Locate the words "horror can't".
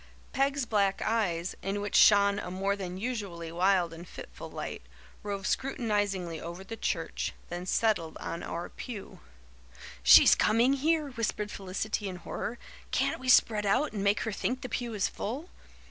12.15-13.19